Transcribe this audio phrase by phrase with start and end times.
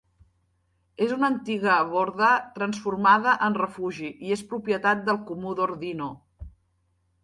[1.07, 6.15] És una antiga borda transformada en refugi i és propietat del Comú d'Ordino.